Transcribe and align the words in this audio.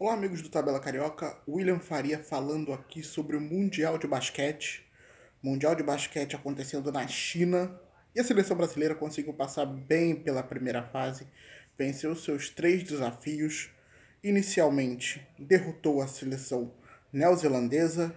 Olá, 0.00 0.14
amigos 0.14 0.42
do 0.42 0.48
Tabela 0.48 0.78
Carioca. 0.78 1.36
William 1.48 1.80
Faria 1.80 2.20
falando 2.20 2.72
aqui 2.72 3.02
sobre 3.02 3.36
o 3.36 3.40
Mundial 3.40 3.98
de 3.98 4.06
Basquete. 4.06 4.88
Mundial 5.42 5.74
de 5.74 5.82
Basquete 5.82 6.36
acontecendo 6.36 6.92
na 6.92 7.04
China. 7.08 7.76
E 8.14 8.20
a 8.20 8.24
seleção 8.24 8.56
brasileira 8.56 8.94
conseguiu 8.94 9.32
passar 9.32 9.66
bem 9.66 10.14
pela 10.14 10.40
primeira 10.40 10.84
fase, 10.84 11.26
venceu 11.76 12.14
seus 12.14 12.48
três 12.48 12.84
desafios. 12.84 13.70
Inicialmente, 14.22 15.26
derrotou 15.36 16.00
a 16.00 16.06
seleção 16.06 16.72
neozelandesa, 17.12 18.14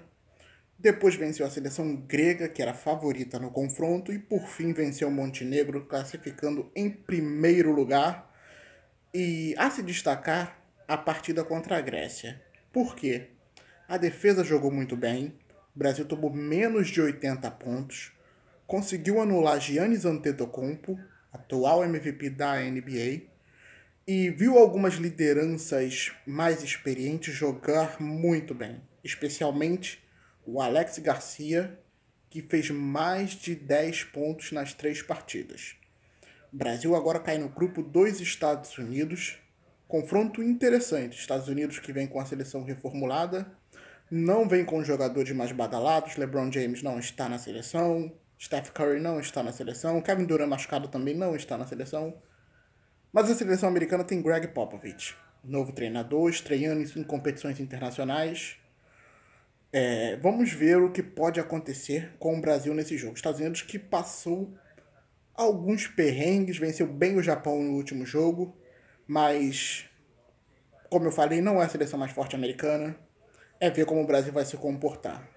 depois 0.77 1.16
venceu 1.16 1.48
a 1.48 1.50
seleção 1.50 1.95
grega, 1.95 2.48
que 2.48 2.61
era 2.61 2.75
favorita 2.75 3.39
no 3.39 3.50
confronto, 3.50 4.13
e 4.13 4.20
por 4.20 4.48
fim 4.48 4.71
venceu 4.71 5.07
o 5.07 5.11
Montenegro, 5.11 5.88
classificando 5.88 6.71
em 6.75 6.91
primeiro 6.91 7.71
lugar. 7.71 8.32
E 9.11 9.55
a 9.57 9.71
se 9.71 9.82
destacar 9.82 10.61
a 10.91 10.97
partida 10.97 11.41
contra 11.41 11.77
a 11.77 11.81
Grécia. 11.81 12.41
Por 12.69 12.97
quê? 12.97 13.29
A 13.87 13.95
defesa 13.95 14.43
jogou 14.43 14.69
muito 14.69 14.97
bem, 14.97 15.33
o 15.73 15.79
Brasil 15.79 16.04
tomou 16.04 16.29
menos 16.29 16.89
de 16.89 16.99
80 16.99 17.49
pontos, 17.51 18.11
conseguiu 18.68 19.21
anular 19.21 19.57
Giannis 19.57 20.04
Antetokounmpo, 20.04 20.99
atual 21.32 21.85
MVP 21.85 22.32
da 22.32 22.59
NBA, 22.59 23.21
e 24.05 24.29
viu 24.32 24.57
algumas 24.57 24.96
lideranças 24.96 26.11
mais 26.27 26.61
experientes 26.61 27.33
jogar 27.33 28.01
muito 28.01 28.54
bem, 28.54 28.82
especialmente 29.01 30.04
o 30.46 30.61
Alex 30.61 30.99
Garcia, 30.99 31.79
que 32.30 32.41
fez 32.41 32.69
mais 32.69 33.30
de 33.31 33.55
10 33.55 34.03
pontos 34.05 34.52
nas 34.52 34.73
três 34.73 35.02
partidas. 35.02 35.77
O 36.52 36.58
Brasil 36.58 36.94
agora 36.97 37.21
cai 37.21 37.38
no 37.38 37.47
grupo 37.47 37.81
dos 37.81 38.19
Estados 38.19 38.77
Unidos, 38.77 39.41
Confronto 39.91 40.41
interessante. 40.41 41.19
Estados 41.19 41.50
Unidos 41.50 41.77
que 41.77 41.91
vem 41.91 42.08
com 42.08 42.17
a 42.17 42.25
seleção 42.25 42.63
reformulada, 42.63 43.45
não 44.09 44.47
vem 44.47 44.63
com 44.63 44.81
jogadores 44.81 45.35
mais 45.35 45.52
badalados. 45.52 46.16
LeBron 46.16 46.49
James 46.49 46.81
não 46.81 46.97
está 46.97 47.27
na 47.27 47.38
seleção, 47.38 48.09
Steph 48.39 48.69
Curry 48.69 49.01
não 49.01 49.19
está 49.19 49.43
na 49.43 49.51
seleção, 49.51 50.01
Kevin 50.01 50.23
Durant 50.23 50.47
machucado 50.47 50.88
também 50.88 51.13
não 51.13 51.35
está 51.35 51.57
na 51.57 51.67
seleção. 51.67 52.17
Mas 53.11 53.29
a 53.29 53.35
seleção 53.35 53.67
americana 53.67 54.05
tem 54.05 54.21
Greg 54.21 54.47
Popovich, 54.47 55.13
novo 55.43 55.73
treinador, 55.73 56.29
estreando 56.29 56.97
em 56.97 57.03
competições 57.03 57.59
internacionais. 57.59 58.55
É, 59.73 60.16
vamos 60.21 60.53
ver 60.53 60.77
o 60.77 60.94
que 60.94 61.03
pode 61.03 61.38
acontecer 61.38 62.13
com 62.17 62.38
o 62.38 62.39
Brasil 62.39 62.73
nesse 62.73 62.97
jogo. 62.97 63.16
Estados 63.16 63.41
Unidos 63.41 63.61
que 63.61 63.77
passou 63.77 64.53
alguns 65.35 65.85
perrengues, 65.85 66.57
venceu 66.57 66.88
bem 66.88 67.17
o 67.17 67.21
Japão 67.21 67.61
no 67.61 67.73
último 67.73 68.05
jogo, 68.05 68.55
mas, 69.07 69.85
como 70.89 71.05
eu 71.05 71.11
falei, 71.11 71.41
não 71.41 71.61
é 71.61 71.66
a 71.66 71.69
seleção 71.69 71.99
mais 71.99 72.11
forte 72.11 72.35
americana. 72.35 72.95
É 73.59 73.69
ver 73.69 73.85
como 73.85 74.02
o 74.02 74.07
Brasil 74.07 74.33
vai 74.33 74.45
se 74.45 74.57
comportar. 74.57 75.30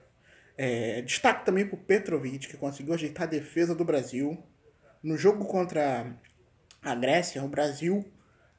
É, 0.57 1.03
destaque 1.03 1.45
também 1.45 1.67
para 1.67 1.75
o 1.75 1.83
Petrovic, 1.83 2.47
que 2.47 2.57
conseguiu 2.57 2.95
ajeitar 2.95 3.27
a 3.27 3.31
defesa 3.31 3.75
do 3.75 3.85
Brasil. 3.85 4.42
No 5.03 5.17
jogo 5.17 5.45
contra 5.45 6.17
a 6.83 6.95
Grécia, 6.95 7.42
o 7.42 7.48
Brasil 7.48 8.05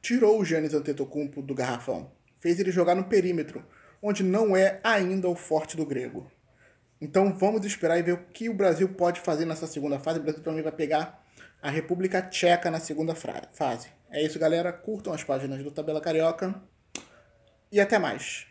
tirou 0.01 0.39
o 0.39 0.45
Giannis 0.45 0.73
Antetokounmpo 0.73 1.41
do 1.41 1.55
garrafão. 1.55 2.11
Fez 2.37 2.59
ele 2.59 2.71
jogar 2.71 2.93
no 2.93 3.05
perímetro, 3.05 3.65
onde 4.01 4.23
não 4.23 4.55
é 4.55 4.79
ainda 4.83 5.27
o 5.27 5.35
forte 5.35 5.75
do 5.75 5.85
grego. 5.85 6.29
Então 7.01 7.35
vamos 7.35 7.65
esperar 7.65 7.97
e 7.97 8.03
ver 8.03 8.13
o 8.13 8.25
que 8.25 8.49
o 8.49 8.53
Brasil 8.53 8.89
pode 8.89 9.19
fazer 9.19 9.45
nessa 9.45 9.67
segunda 9.67 9.99
fase. 9.99 10.19
O 10.19 10.23
Brasil 10.23 10.43
também 10.43 10.61
vai 10.61 10.71
pegar 10.71 11.23
a 11.61 11.69
República 11.69 12.21
Tcheca 12.21 12.69
na 12.69 12.79
segunda 12.79 13.15
fase. 13.15 13.94
É 14.09 14.23
isso, 14.23 14.39
galera. 14.39 14.71
Curtam 14.71 15.13
as 15.13 15.23
páginas 15.23 15.63
do 15.63 15.71
Tabela 15.71 16.01
Carioca. 16.01 16.55
E 17.71 17.79
até 17.79 17.99
mais. 17.99 18.47